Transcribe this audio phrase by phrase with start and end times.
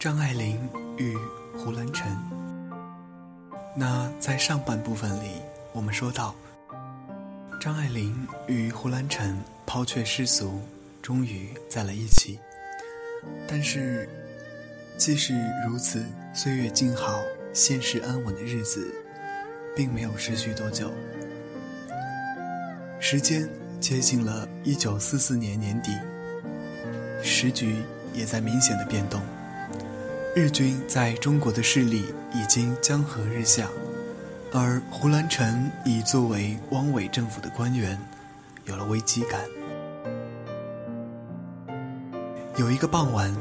[0.00, 0.58] 张爱玲
[0.96, 1.14] 与
[1.58, 2.10] 胡兰成。
[3.76, 5.42] 那在上半部分里，
[5.74, 6.34] 我们说到，
[7.60, 10.58] 张爱玲与胡兰成抛却世俗，
[11.02, 12.38] 终于在了一起。
[13.46, 14.08] 但是，
[14.96, 15.34] 即使
[15.68, 17.20] 如此，岁月静好、
[17.52, 18.90] 现实安稳的日子，
[19.76, 20.90] 并没有持续多久。
[22.98, 23.46] 时间
[23.78, 25.92] 接近了一九四四年年底，
[27.22, 27.82] 时局
[28.14, 29.20] 也在明显的变动。
[30.32, 33.68] 日军在中国的势力已经江河日下，
[34.52, 37.98] 而胡兰成已作为汪伪政府的官员，
[38.64, 39.40] 有了危机感。
[42.56, 43.34] 有一个傍晚，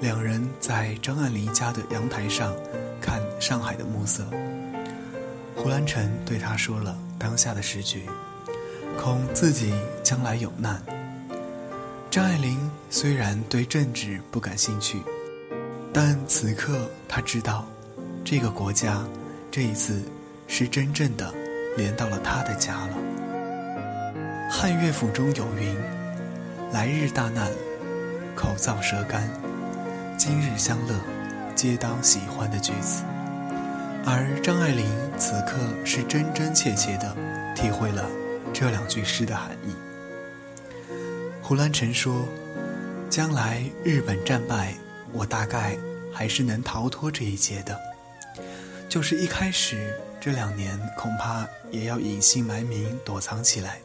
[0.00, 2.52] 两人在张爱玲家的阳台上
[3.00, 4.26] 看上海的暮色。
[5.54, 8.02] 胡兰成对他说了当下的时局，
[8.98, 10.82] 恐自己将来有难。
[12.10, 12.58] 张爱玲
[12.90, 15.00] 虽然对政治不感兴趣。
[15.96, 17.64] 但此刻，他知道，
[18.24, 19.00] 这个国家，
[19.48, 20.02] 这一次，
[20.48, 21.32] 是真正的
[21.76, 22.98] 连到了他的家了。
[24.50, 25.72] 汉乐府中有云
[26.74, 27.48] ：“来日大难，
[28.34, 29.22] 口燥舌干；
[30.18, 30.96] 今日相乐，
[31.54, 33.04] 皆当喜欢”的句子。
[34.04, 34.84] 而张爱玲
[35.16, 37.16] 此刻是真真切切的
[37.54, 38.04] 体会了
[38.52, 39.72] 这两句诗的含义。
[41.40, 42.26] 胡兰成说
[43.08, 44.74] ：“将来日本战败。”
[45.14, 45.78] 我大概
[46.12, 47.80] 还是能逃脱这一劫的，
[48.88, 53.78] 就是一开始这两年，恐怕也要隐姓埋名躲藏起来，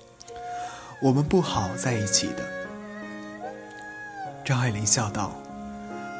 [1.01, 2.43] 我们不好在一起的。
[4.43, 5.31] 张爱玲笑道：“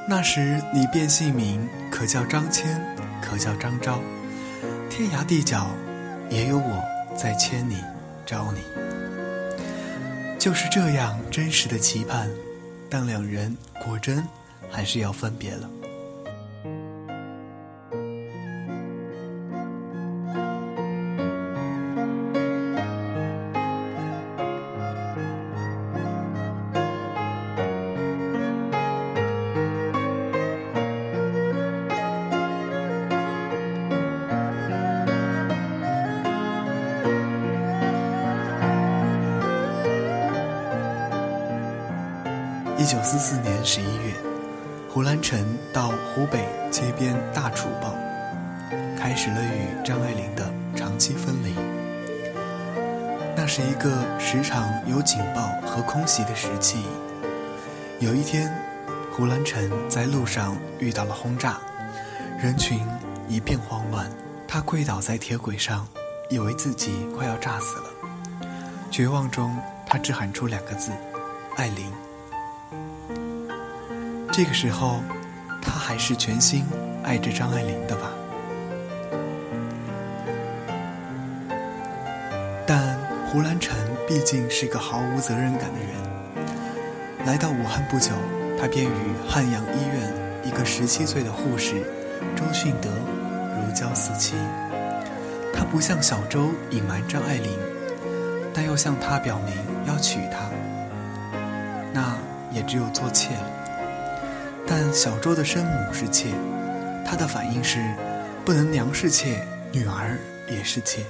[0.07, 2.79] 那时你变姓名，可叫张骞，
[3.19, 3.99] 可叫张昭，
[4.89, 5.67] 天涯地角
[6.29, 6.83] 也有我
[7.17, 7.83] 在牵你，
[8.27, 8.61] 招你。”
[10.37, 12.29] 就是这样真实的期盼，
[12.89, 14.23] 但两人果真。
[14.69, 15.69] 还是要分别了。
[42.77, 44.28] 一九四四年十一月。
[44.91, 45.39] 胡兰成
[45.71, 47.93] 到湖北街边大楚报，
[48.97, 51.53] 开始了与张爱玲的长期分离。
[53.35, 56.83] 那是一个时常有警报和空袭的时期。
[57.99, 58.51] 有一天，
[59.11, 61.59] 胡兰成在路上遇到了轰炸，
[62.41, 62.79] 人群
[63.27, 64.09] 一片慌乱，
[64.47, 65.87] 他跪倒在铁轨上，
[66.31, 67.89] 以为自己快要炸死了。
[68.89, 70.91] 绝望中，他只喊出两个字
[71.57, 71.93] ：“爱玲。”
[74.31, 75.01] 这个时候，
[75.61, 76.65] 他还是全心
[77.03, 78.11] 爱着张爱玲的吧？
[82.65, 82.97] 但
[83.27, 83.75] 胡兰成
[84.07, 87.25] 毕竟是个毫无责任感的人。
[87.25, 88.11] 来到武汉不久，
[88.59, 90.13] 他便与汉阳医院
[90.45, 91.83] 一个十七岁的护士
[92.35, 92.89] 周训德
[93.57, 94.35] 如胶似漆。
[95.53, 97.51] 他不向小周隐瞒张爱玲，
[98.53, 99.53] 但又向她表明
[99.85, 100.49] 要娶她，
[101.91, 102.15] 那
[102.51, 103.58] 也只有做妾了。
[104.69, 106.29] 但小周的生母是妾，
[107.03, 107.83] 他的反应是，
[108.45, 110.15] 不能娘是妾，女儿
[110.47, 111.03] 也是妾。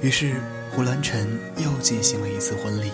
[0.00, 0.40] 于是
[0.70, 2.92] 胡兰成又进行了一次婚礼，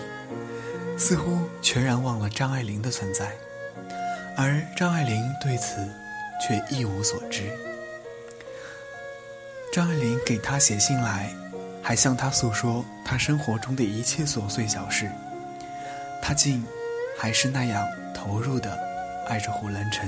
[0.97, 3.31] 似乎全然忘了张爱玲的存在，
[4.35, 5.87] 而张爱玲对此
[6.41, 7.43] 却一无所知。
[9.71, 11.29] 张爱玲给他写信来，
[11.79, 15.11] 还向他诉说他生活中的一切琐碎小事，
[16.23, 16.65] 他竟
[17.19, 18.92] 还是那样投入的。
[19.27, 20.07] 爱着胡兰成。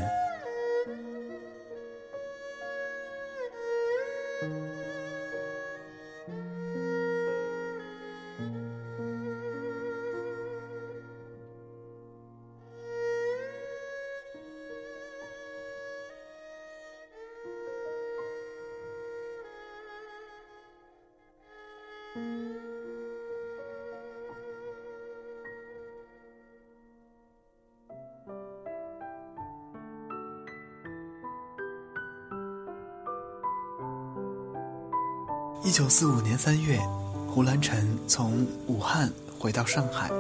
[35.66, 36.80] 一九四五年三月，
[37.28, 40.12] 胡兰成从武汉回到上海，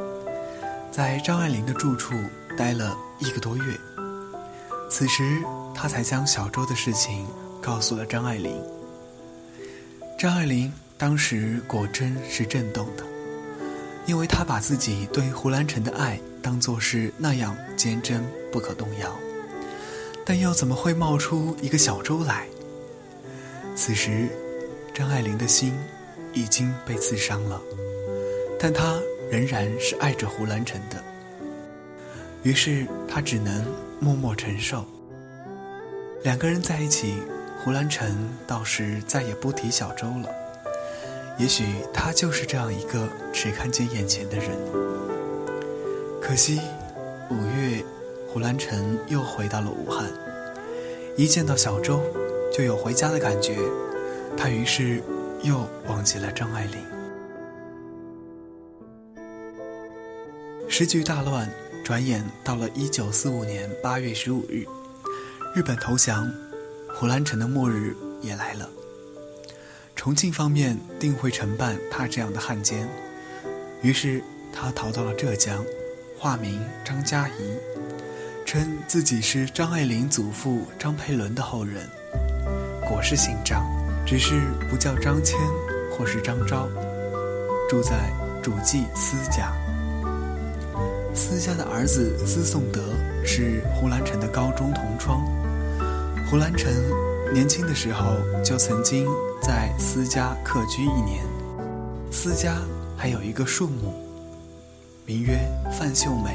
[0.91, 2.15] 在张爱玲的住处
[2.57, 3.79] 待了一个多月。
[4.89, 7.27] 此时，他才将小周的事情
[7.61, 8.59] 告诉了张爱玲。
[10.17, 13.03] 张爱玲当时果真是震动的，
[14.07, 19.15] 因为她把自己对胡兰成的爱当作是那样坚贞不可动摇。
[20.25, 22.47] 但又怎么会冒出一个小周来？
[23.75, 24.27] 此时，
[24.95, 25.73] 张爱玲的心
[26.31, 27.61] 已经被刺伤了，
[28.57, 28.97] 但她
[29.29, 31.03] 仍然是爱着胡兰成的。
[32.43, 33.65] 于是，她只能
[33.99, 34.85] 默默承受。
[36.23, 37.15] 两个人在一起，
[37.61, 40.29] 胡兰成倒是再也不提小周了。
[41.37, 44.51] 也许他就是这样一个只看见眼前的人。
[46.21, 46.61] 可惜，
[47.29, 47.83] 五月，
[48.29, 50.09] 胡兰成又回到了武汉。
[51.17, 52.01] 一见到小周，
[52.53, 53.57] 就有回家的感觉。
[54.37, 55.01] 他于是
[55.43, 56.79] 又忘记了张爱玲。
[60.67, 61.49] 时局大乱，
[61.83, 64.65] 转眼到了一九四五年八月十五日。
[65.55, 66.29] 日本投降，
[66.93, 68.69] 胡兰成的末日也来了。
[69.95, 72.89] 重庆方面定会承办他这样的汉奸，
[73.81, 74.21] 于是
[74.51, 75.63] 他逃到了浙江，
[76.19, 77.57] 化名张嘉怡，
[78.45, 81.89] 称自己是张爱玲祖父张培伦的后人，
[82.85, 83.65] 果是姓张，
[84.05, 85.35] 只是不叫张骞
[85.91, 86.69] 或是张昭，
[87.67, 88.13] 住在
[88.43, 89.51] 主祭司家。
[91.13, 92.81] 司家的儿子司颂德
[93.25, 95.25] 是胡兰成的高中同窗。
[96.29, 96.71] 胡兰成
[97.33, 99.07] 年轻的时候就曾经
[99.41, 101.23] 在司家客居一年，
[102.11, 102.57] 司家
[102.97, 103.93] 还有一个庶母，
[105.05, 105.39] 名曰
[105.71, 106.31] 范秀美，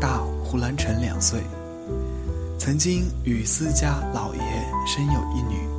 [0.00, 1.40] 大胡兰成两岁，
[2.58, 4.40] 曾经与司家老爷
[4.86, 5.69] 生有一女。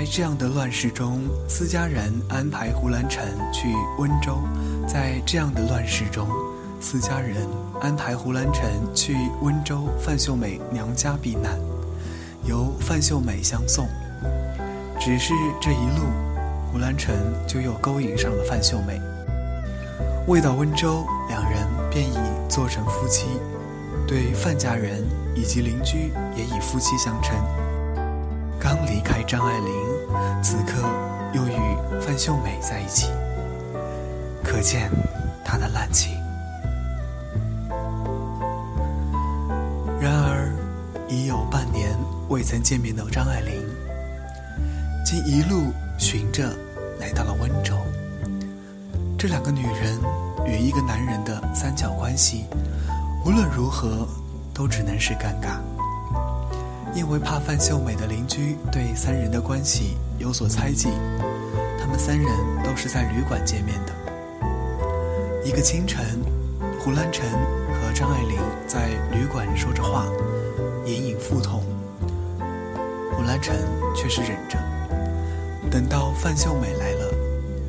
[0.00, 3.68] 在这样的乱世中，私家人安排胡兰成去
[3.98, 4.32] 温州；
[4.88, 6.26] 在这样的乱世中，
[6.80, 7.46] 私家人
[7.82, 8.64] 安排胡兰成
[8.94, 11.52] 去温州范秀美娘家避难。
[12.46, 13.86] 由范秀美相送，
[14.98, 16.06] 只是这一路，
[16.72, 17.14] 胡兰成
[17.46, 18.98] 就又勾引上了范秀美。
[20.26, 22.16] 未到温州，两人便已
[22.48, 23.26] 做成夫妻，
[24.08, 25.04] 对范家人
[25.34, 27.36] 以及邻居也以夫妻相称。
[28.60, 29.72] 刚离开张爱玲，
[30.42, 30.86] 此刻
[31.32, 33.10] 又与范秀美在一起，
[34.44, 34.90] 可见
[35.42, 36.12] 他的滥情。
[39.98, 40.54] 然而，
[41.08, 41.96] 已有半年。
[42.28, 43.52] 未曾见面的张爱玲，
[45.04, 46.54] 竟一路寻着
[47.00, 47.74] 来到了温州。
[49.18, 49.98] 这两个女人
[50.46, 52.44] 与一个男人的三角关系，
[53.26, 54.06] 无论如何
[54.54, 55.58] 都只能是尴尬。
[56.94, 60.88] 因为怕范秀美的邻居对三人的关系有所猜忌，
[61.78, 62.28] 他们三人
[62.64, 63.92] 都是在旅馆见面的。
[65.44, 66.20] 一个清晨，
[66.78, 70.06] 胡兰成和张爱玲在旅馆说着话，
[70.84, 71.62] 隐隐腹痛。
[73.12, 73.54] 胡兰成
[73.94, 74.58] 却是忍着，
[75.70, 77.14] 等到范秀美来了，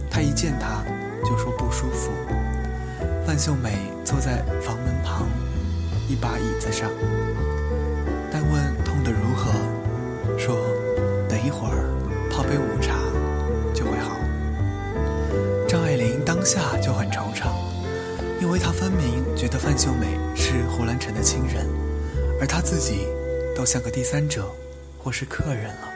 [0.10, 0.84] 他一见她
[1.24, 2.10] 就说不舒服。
[3.26, 5.28] 范秀美坐在房门旁
[6.10, 6.90] 一把椅子上，
[16.52, 17.48] 下就很惆怅，
[18.42, 21.66] 因为他分明觉得范秀美是胡兰成的亲人，
[22.42, 23.08] 而他自己
[23.56, 24.44] 倒像个第三者。
[25.04, 25.91] 或是客人了。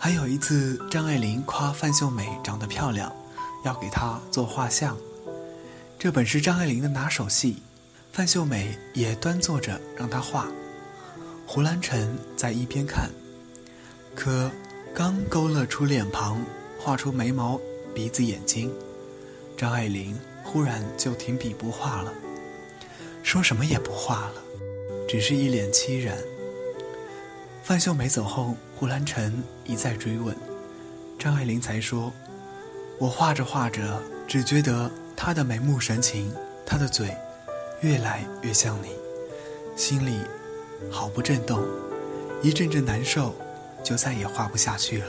[0.00, 3.12] 还有一次，张爱玲夸范秀美长得漂亮，
[3.64, 4.96] 要给她做画像。
[5.98, 7.56] 这本是张爱玲的拿手戏，
[8.12, 10.46] 范秀美也端坐着让她画。
[11.44, 13.10] 胡兰成在一边看，
[14.14, 14.48] 可
[14.94, 16.40] 刚勾勒出脸庞，
[16.78, 17.60] 画出眉毛、
[17.92, 18.72] 鼻子、眼睛，
[19.56, 22.14] 张爱玲忽然就停笔不画了，
[23.24, 24.42] 说什么也不画了，
[25.08, 26.16] 只是一脸凄然。
[27.68, 30.34] 范秀美走后，胡兰成一再追问，
[31.18, 32.10] 张爱玲才说
[32.98, 36.32] ：“我画着画着，只觉得她的眉目神情，
[36.64, 37.14] 她的嘴，
[37.82, 38.88] 越来越像你，
[39.76, 40.18] 心里
[40.90, 41.62] 好不震动，
[42.42, 43.34] 一阵阵难受，
[43.84, 45.06] 就再也画不下去了。”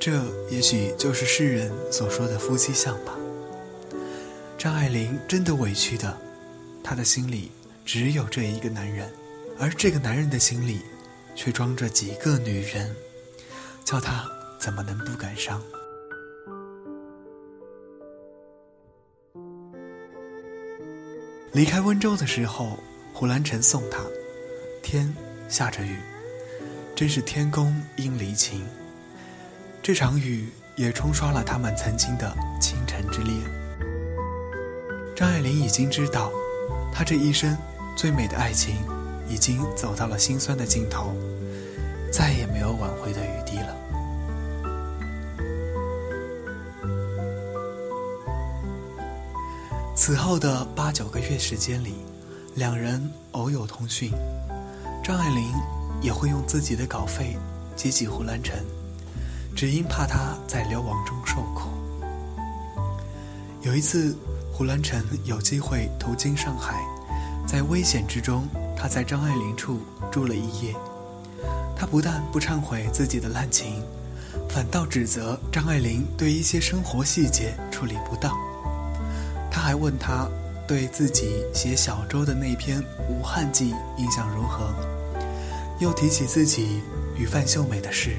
[0.00, 3.16] 这也许就是世人所说的夫妻相吧。
[4.58, 6.18] 张爱玲真的委屈的，
[6.82, 7.52] 她的心里
[7.84, 9.08] 只有这一个男人。
[9.60, 10.80] 而这个男人的心里，
[11.34, 12.96] 却装着几个女人，
[13.84, 14.24] 叫他
[14.58, 15.62] 怎么能不感伤？
[21.52, 22.78] 离开温州的时候，
[23.12, 24.00] 胡兰成送他，
[24.82, 25.14] 天
[25.46, 25.98] 下着雨，
[26.96, 28.66] 真是天公应离情。
[29.82, 33.38] 这场雨也冲刷了他们曾经的倾城之恋。
[35.14, 36.32] 张爱玲已经知道，
[36.90, 37.54] 她这一生
[37.94, 38.76] 最美的爱情，
[39.30, 41.14] 已经走到了心酸的尽头，
[42.12, 43.76] 再也没有挽回的余地了。
[49.94, 51.94] 此后的八九个月时间里，
[52.54, 53.00] 两人
[53.32, 54.10] 偶有通讯，
[55.04, 55.52] 张爱玲
[56.02, 57.36] 也会用自己的稿费
[57.76, 58.58] 接济胡兰成，
[59.54, 61.68] 只因怕他在流亡中受苦。
[63.62, 64.16] 有一次，
[64.52, 66.74] 胡兰成有机会途经上海，
[67.46, 68.48] 在危险之中，
[68.80, 69.78] 他在张爱玲处
[70.10, 70.74] 住了一夜。
[71.76, 73.82] 他不但不忏悔自己的滥情，
[74.48, 78.34] 反倒指责张爱玲对一些生活细节处理不当。
[79.50, 80.26] 他还问他
[80.66, 84.72] 对自己写小周的那篇《无憾记》印象如何，
[85.78, 86.80] 又提起自己
[87.18, 88.16] 与范秀美的事，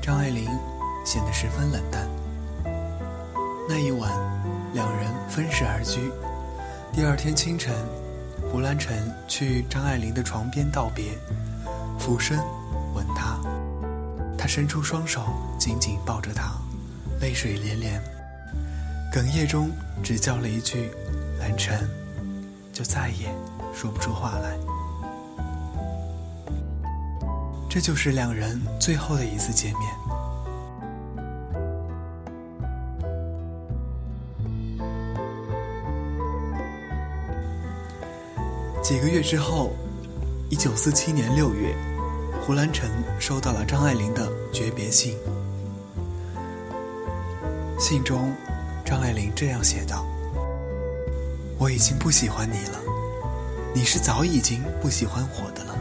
[0.00, 0.48] 张爱玲
[1.04, 2.08] 显得十分冷淡。
[3.68, 4.10] 那一晚，
[4.72, 6.10] 两人分食而居。
[6.94, 7.74] 第二天清晨，
[8.50, 8.96] 胡兰成
[9.28, 11.12] 去张爱玲的床边道别，
[11.98, 12.38] 俯身
[12.94, 13.38] 吻她，
[14.38, 15.26] 他伸出双手
[15.58, 16.52] 紧紧抱着她，
[17.20, 18.02] 泪水连连。
[19.12, 19.70] 哽咽中，
[20.02, 20.90] 只叫了一句
[21.40, 21.88] “兰晨”，
[22.72, 23.34] 就再也
[23.74, 24.56] 说不出话来。
[27.68, 30.15] 这就是两人最后的一次见面。
[38.86, 39.72] 几个月之后，
[40.48, 41.74] 一九四七年六月，
[42.40, 42.88] 胡兰成
[43.18, 45.16] 收到了张爱玲的诀别信，
[47.80, 48.32] 信中。
[48.84, 50.06] 张爱玲这样写道
[51.58, 52.78] ：“我已经不喜欢你了，
[53.74, 55.76] 你是早已经不喜欢我的了。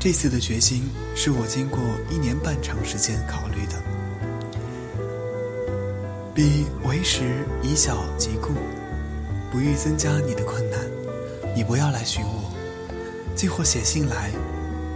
[0.00, 3.82] 这次的决心是我经过一年半长时间考虑的，
[6.34, 8.54] 彼为时以小即故，
[9.50, 10.80] 不欲增加你的困难，
[11.54, 12.50] 你不要来寻我，
[13.36, 14.30] 寄或写信来，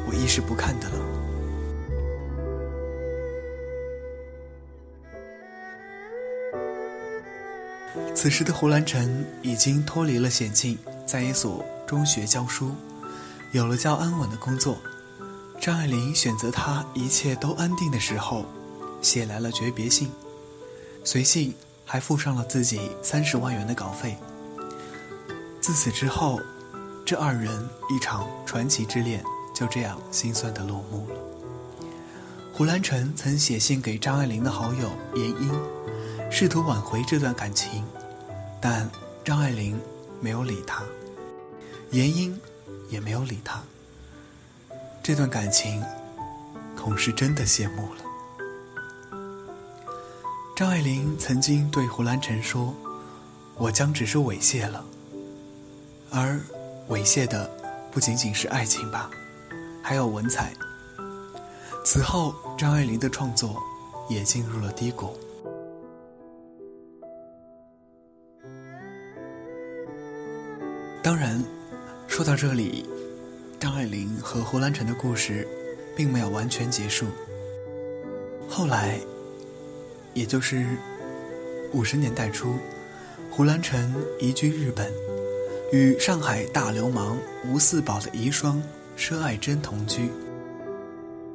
[0.08, 0.94] 我亦是不看的了。”
[8.14, 12.72] 此时的胡兰成已经脱离了险境，在一所中学教书，
[13.52, 14.78] 有了较安稳的工作。
[15.60, 18.46] 张爱玲选择他一切都安定的时候，
[19.02, 20.10] 写来了诀别信，
[21.04, 24.16] 随信还附上了自己三十万元的稿费。
[25.66, 26.40] 自此之后，
[27.04, 29.20] 这二人一场传奇之恋
[29.52, 31.16] 就这样心酸的落幕了。
[32.52, 37.84] 胡兰成曾写信给张爱玲的好友闫英，试图挽回这段感情。
[38.60, 38.88] 但
[39.24, 39.76] 张爱玲
[40.20, 40.84] 没有理他，
[41.90, 42.40] 闫英
[42.88, 43.60] 也没有理他。
[45.02, 45.82] 这段感情
[46.76, 48.04] 恐是真的谢幕了。
[50.54, 52.72] 张爱玲曾经对胡兰成说
[53.58, 54.84] ：“我将只是猥亵了。”
[56.10, 56.40] 而
[56.88, 57.50] 猥亵的
[57.90, 59.10] 不仅仅是爱情吧，
[59.82, 60.52] 还有文采。
[61.84, 63.62] 此后，张爱玲的创作
[64.08, 65.16] 也进入了低谷。
[71.02, 71.40] 当然，
[72.08, 72.88] 说到这里，
[73.60, 75.46] 张爱玲和胡兰成的故事
[75.96, 77.06] 并没有完全结束。
[78.48, 78.98] 后来，
[80.12, 80.66] 也就是
[81.72, 82.54] 五十年代初，
[83.30, 84.92] 胡兰成移居日本，
[85.72, 87.18] 与上海大流氓
[87.48, 88.60] 吴四宝的遗孀
[88.96, 90.08] 佘爱珍同居，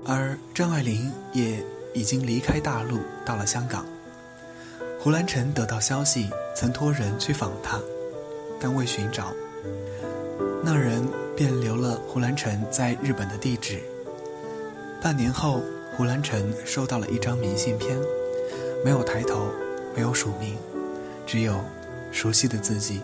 [0.05, 1.61] 而张爱玲也
[1.93, 3.85] 已经离开大陆，到了香港。
[4.99, 7.77] 胡兰成得到消息，曾托人去访他，
[8.57, 9.33] 但未寻找。
[10.63, 11.03] 那人
[11.35, 13.81] 便留了胡兰成在日本的地址。
[15.01, 15.61] 半年后，
[15.97, 17.97] 胡兰成收到了一张明信片，
[18.85, 19.47] 没有抬头，
[19.93, 20.55] 没有署名，
[21.27, 21.59] 只有
[22.13, 23.01] 熟悉的字迹。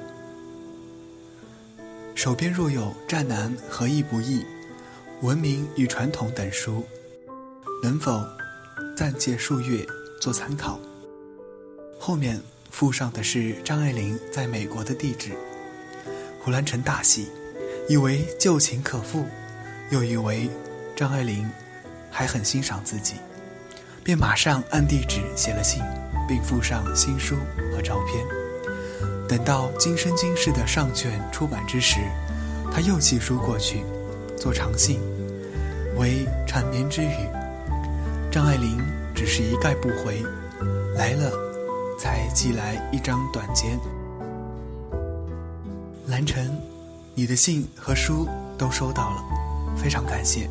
[2.17, 4.39] 手边若有《战南何意不易》
[5.21, 6.83] 《文明与传统》等书，
[7.83, 8.25] 能否
[8.95, 9.85] 暂借数月
[10.19, 10.79] 做参考？
[11.99, 15.29] 后面附上的是张爱玲在美国的地址。
[16.41, 17.27] 胡兰成大喜，
[17.87, 19.23] 以为旧情可复，
[19.91, 20.49] 又以为
[20.95, 21.47] 张爱玲
[22.09, 23.13] 还很欣赏自己，
[24.03, 25.83] 便马上按地址写了信，
[26.27, 27.35] 并附上新书
[27.71, 28.36] 和照片。
[29.27, 31.99] 等到《今生今世》的上卷出版之时，
[32.71, 33.83] 他又寄书过去，
[34.37, 34.99] 做长信，
[35.97, 37.15] 为缠绵之语。
[38.31, 38.79] 张爱玲
[39.13, 40.23] 只是一概不回，
[40.95, 41.31] 来了，
[41.99, 43.77] 才寄来一张短笺。
[46.07, 46.49] 蓝晨，
[47.13, 49.23] 你的信和书都收到了，
[49.75, 50.49] 非常感谢。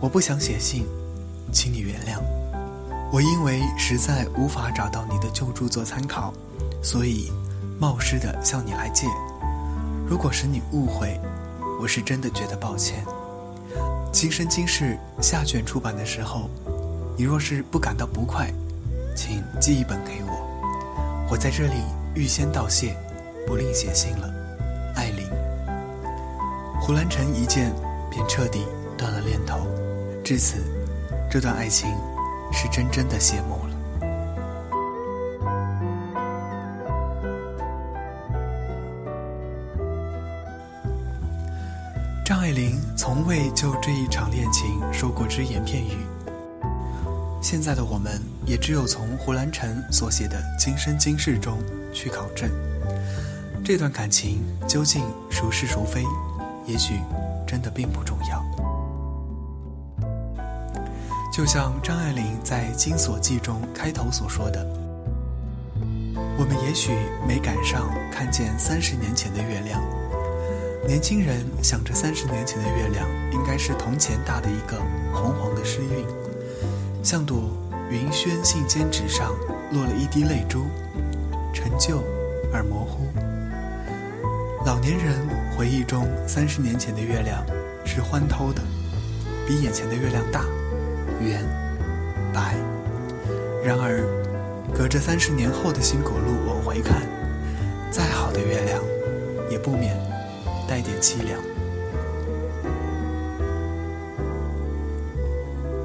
[0.00, 0.86] 我不想写信，
[1.52, 2.20] 请你原谅。
[3.12, 6.32] 我因为实在无法找到你的旧著做参考，
[6.82, 7.30] 所以
[7.82, 9.08] 冒失的向你来借。
[10.06, 11.20] 如果使你误会，
[11.80, 13.04] 我是真的觉得抱歉。
[14.12, 16.48] 今生今世下卷出版的时候，
[17.18, 18.48] 你若是不感到不快，
[19.16, 21.82] 请寄一本给我，我在这里
[22.14, 22.96] 预先道谢，
[23.48, 24.32] 不另写信了。
[24.94, 25.26] 艾琳。
[26.80, 27.74] 胡兰成一见
[28.08, 28.64] 便彻底
[28.96, 29.58] 断了念头，
[30.22, 30.62] 至此，
[31.28, 31.90] 这段爱情。
[32.54, 33.71] 是真正的谢幕了。
[42.52, 45.96] 张爱玲从未就这一场恋情说过只言片语。
[47.40, 51.58] 现在的我们也只有从胡兰成所写的《今生今世》中
[51.94, 52.50] 去考证，
[53.64, 56.04] 这段感情究竟孰是孰非，
[56.66, 57.00] 也许
[57.46, 58.44] 真的并不重要。
[61.32, 64.62] 就像张爱玲在《金锁记》中开头所说的
[66.38, 66.92] ：“我们也许
[67.26, 69.82] 没赶上看见三十年前的月亮，
[70.86, 74.76] 年轻人想着三十年前的月亮应该是铜钱大的一个
[75.12, 76.04] 黄黄的诗韵，
[77.04, 77.50] 像朵
[77.88, 79.32] 云轩信笺纸上
[79.72, 80.66] 落了一滴泪珠，
[81.54, 82.02] 陈旧
[82.52, 83.06] 而模糊。
[84.66, 85.16] 老年人
[85.56, 87.44] 回忆中三十年前的月亮
[87.84, 88.60] 是欢偷的，
[89.46, 90.44] 比眼前的月亮大。”
[91.22, 91.40] 圆，
[92.34, 92.56] 白。
[93.64, 94.02] 然而，
[94.76, 97.02] 隔着三十年后的新果路往回看，
[97.88, 98.82] 再好的月亮，
[99.48, 99.96] 也不免
[100.72, 101.38] 带点凄凉。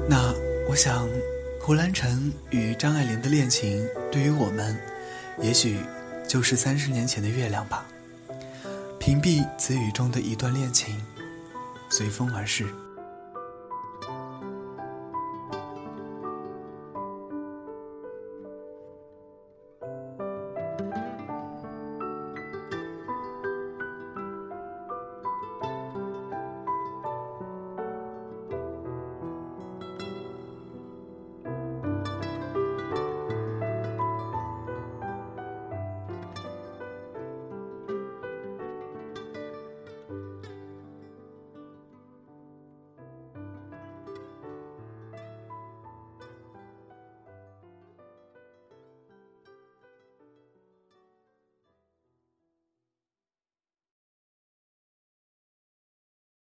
[0.08, 0.32] 那
[0.66, 1.06] 我想，
[1.60, 4.74] 胡兰成与张爱玲的恋情，对于我们，
[5.42, 5.76] 也许
[6.26, 7.84] 就是三十年前的月亮吧。
[8.98, 10.98] 屏蔽词语中的一段恋情，
[11.90, 12.64] 随风而逝。